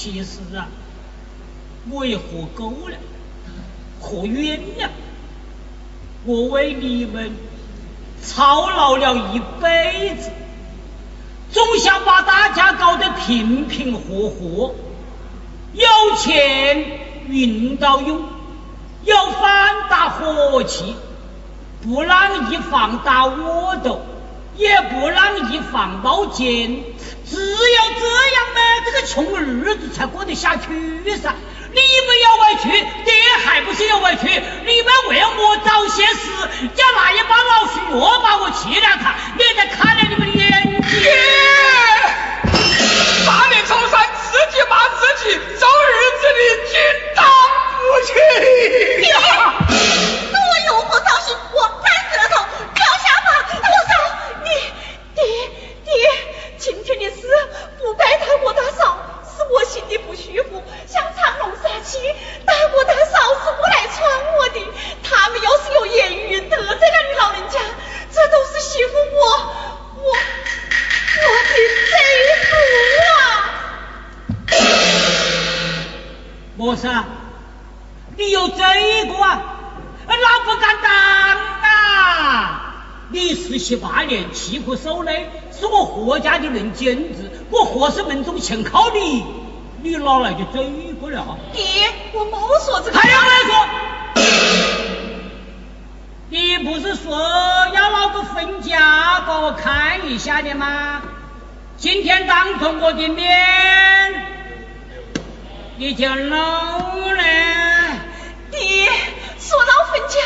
[0.00, 0.68] 其实啊，
[1.90, 2.96] 我也活够了，
[3.98, 4.90] 活冤了。
[6.24, 7.32] 我为你们
[8.22, 10.30] 操劳了一辈子，
[11.50, 14.76] 总想把大家搞得平平和和，
[15.72, 18.22] 有钱运到用，
[19.04, 20.94] 有饭打火气，
[21.82, 24.00] 不让一房打窝斗，
[24.58, 26.82] 也不让一房冒尖，
[27.30, 30.62] 只有这样呢，这个穷日子才过得下去
[31.16, 31.32] 噻。
[31.70, 32.68] 你们有委屈，
[33.04, 34.26] 爹还不是有委屈？
[34.26, 36.26] 你们为我找些事，
[36.74, 40.80] 叫那一帮老鼠莫把我气两趟，免得看了你们的眼睛。
[40.80, 41.14] 爹，
[43.24, 46.07] 大年初三自己骂自己，走日
[83.68, 89.22] 七八年吃苦受累，是我何家的人尖子，我何氏门中全靠你，
[89.82, 90.64] 你哪来的罪
[90.98, 91.36] 过了？
[91.52, 91.62] 爹，
[92.14, 92.32] 我没
[92.64, 92.98] 说这个。
[92.98, 93.68] 还要来说？
[96.30, 97.14] 你不是说
[97.74, 101.02] 要老子分家把我看一下的吗？
[101.76, 104.26] 今天当着我的面，
[105.76, 107.22] 你就弄了？
[108.50, 108.88] 爹。
[109.38, 110.18] 说到分家，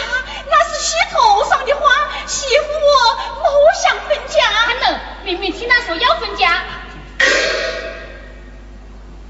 [0.49, 1.83] 那是洗头上的话。
[2.33, 3.45] 媳妇我不
[3.83, 4.41] 想分家。
[4.65, 6.65] 看能，明明听他说要分家。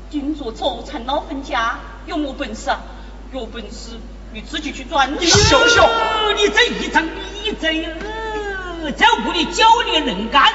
[0.08, 2.78] 今着走才闹分家，有么本事啊？
[3.32, 3.98] 有本事
[4.32, 5.16] 你自己去赚。
[5.18, 5.88] 你笑笑，
[6.36, 7.02] 你这一张
[7.42, 7.88] 一嘴，
[8.96, 10.52] 这屋里就你能干，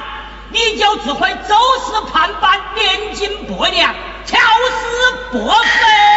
[0.52, 6.17] 你就只会走私盘办，连斤八两，挑事不分。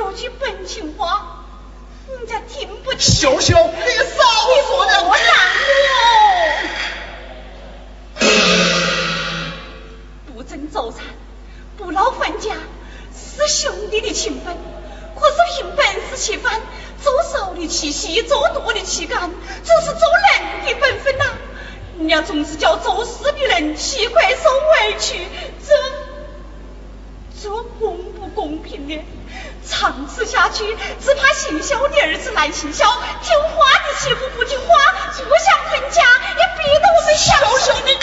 [0.00, 1.44] 有句本情话，
[2.08, 3.00] 人家听不见。
[3.02, 4.24] 秀秀，你少
[4.66, 4.94] 说点。
[10.26, 11.02] 我不争走产，
[11.76, 12.54] 不闹分家，
[13.14, 14.56] 是兄弟的情分。
[15.20, 16.62] 可是凭本事吃饭，
[17.02, 19.30] 做少的吃稀，做多的吃干，
[19.62, 21.26] 这是做人的本分呐。
[21.98, 24.48] 人家总是叫做事的人吃亏受
[24.88, 25.28] 委屈，
[25.68, 25.74] 这。
[27.42, 28.98] 这公不公平呢？
[29.70, 32.84] 长此下去，只怕行孝的儿子难行孝，
[33.22, 34.66] 听话的媳妇不听话，
[35.16, 36.02] 不想分家，
[36.36, 37.96] 也逼得我们小兄弟，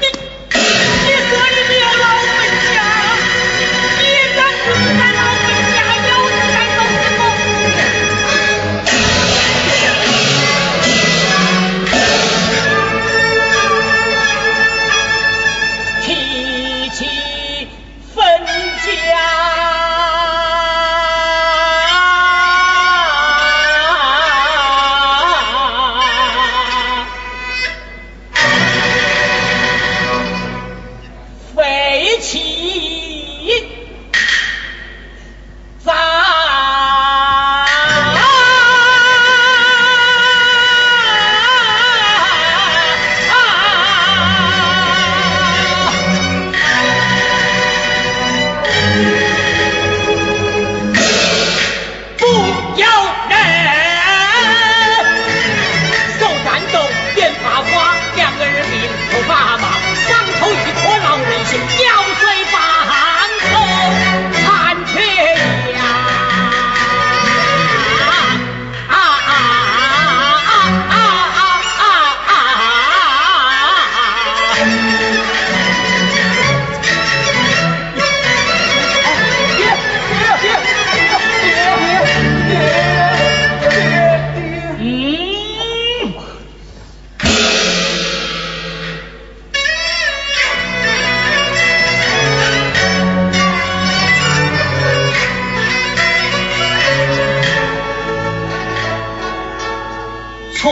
[0.00, 0.07] 你你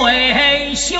[0.02, 0.98] 为兄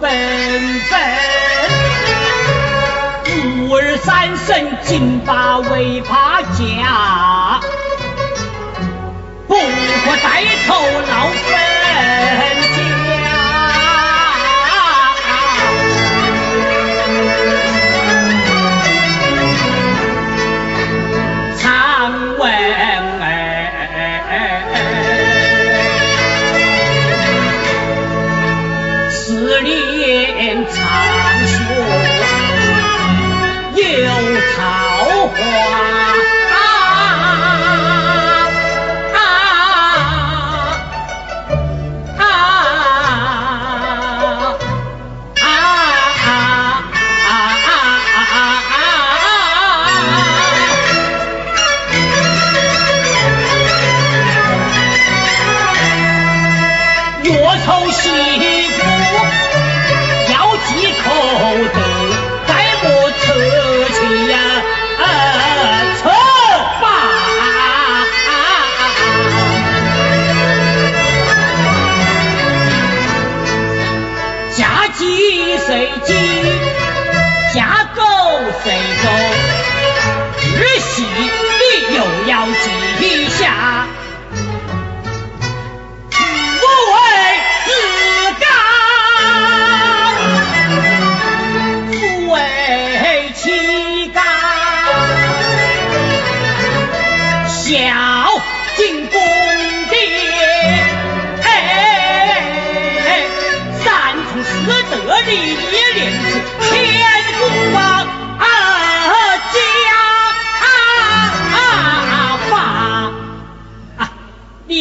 [0.00, 0.98] 本分，
[3.68, 7.60] 五二三生金把为怕家，
[9.46, 10.74] 不可带头
[11.06, 11.67] 闹分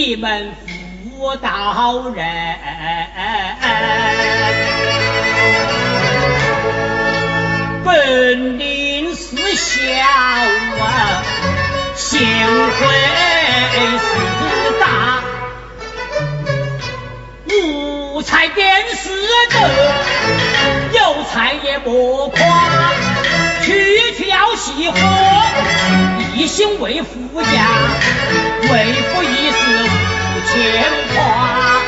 [0.08, 0.56] 你们
[1.20, 2.26] 妇道人，
[7.84, 9.76] 本领是小
[10.80, 11.22] 啊，
[11.94, 12.88] 幸会
[14.00, 14.08] 是
[14.80, 15.20] 大，
[17.50, 19.10] 无才便是
[19.52, 19.60] 德，
[20.98, 22.40] 有才也莫夸，
[23.62, 24.98] 区区要喜活，
[26.34, 27.50] 一心为夫家，
[28.72, 29.67] 为夫一世。
[30.68, 30.84] 牵
[31.16, 31.82] 挂，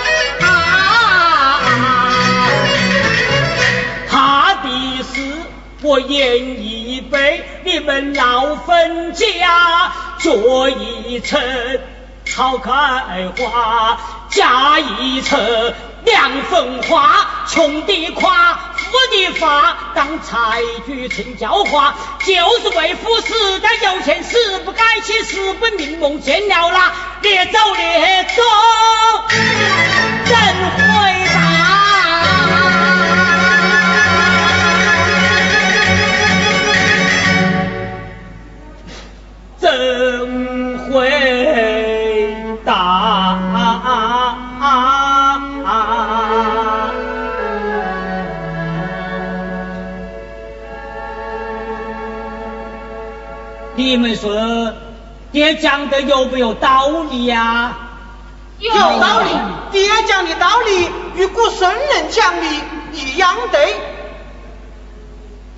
[4.10, 4.70] 怕的
[5.04, 5.38] 是
[5.82, 11.42] 我言一杯，你们老分家做一层
[12.24, 12.72] 草开
[13.38, 15.74] 花，嫁一层
[16.06, 18.58] 两分花，穷的夸，
[18.92, 28.42] 我的话，当裁决成教化，就是为夫死的有钱，死不改姓，死不瞑目见了啦，别走别走，
[30.26, 31.49] 真回答，
[55.50, 57.76] 爹讲的有没有道理呀？
[58.60, 59.30] 有道理，
[59.72, 62.46] 爹讲的道理与古圣人讲的
[62.94, 63.76] 一样对。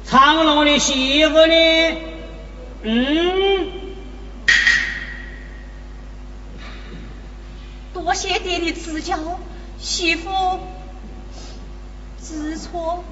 [0.09, 1.97] 长龙的媳妇呢？
[2.83, 3.67] 嗯。
[7.93, 9.17] 多谢爹的指教，
[9.77, 10.29] 媳妇
[12.23, 13.03] 知错。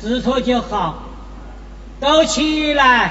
[0.00, 1.02] 知错就好。
[2.00, 3.10] 都起来！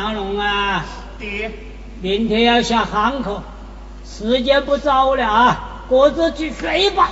[0.00, 0.86] 长龙啊，
[1.18, 1.50] 爹，
[2.00, 3.42] 明天要下汉口，
[4.06, 7.10] 时间不早了啊，各自去睡吧。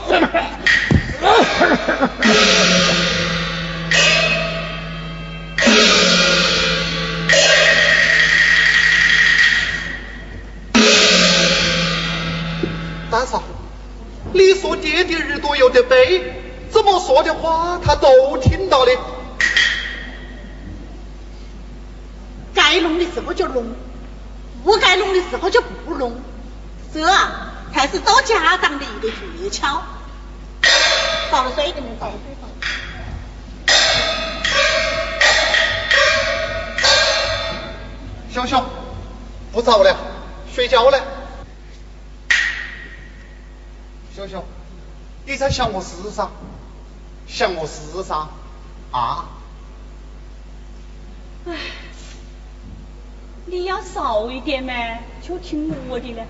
[13.11, 13.43] 大嫂，
[14.33, 16.23] 你说爹爹耳朵有点背，
[16.71, 18.93] 怎么说的话他都听到的。
[22.69, 23.65] 该弄的时候就弄，
[24.65, 26.21] 不该弄的时候就不弄，
[26.93, 27.01] 这
[27.73, 29.79] 才是找家长的一个诀窍。
[31.31, 32.49] 倒了水给你，倒了水倒。
[38.35, 38.67] 小小，
[39.53, 39.97] 不早了，
[40.53, 41.01] 睡觉了。
[44.17, 44.43] 小小，
[45.25, 46.31] 你在想我事啥？
[47.29, 48.27] 想我事啥？
[48.91, 49.29] 啊？
[53.49, 54.73] 你要少一点嘛，
[55.23, 56.25] 就听我的了；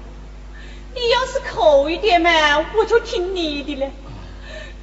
[0.95, 2.31] 你要是扣一点嘛，
[2.77, 3.91] 我就听你的了。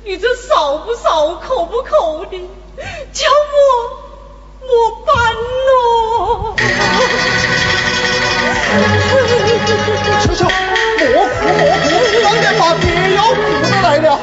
[0.04, 2.38] 你这少不少，扣不扣的，
[3.14, 3.62] 叫我
[4.62, 4.68] 没
[5.06, 5.36] 办
[5.68, 6.56] 喽。
[10.24, 10.50] 小小，莫
[11.28, 11.88] 哭莫哭，
[12.24, 12.86] 当年把爹
[13.16, 14.20] 要哭的来了。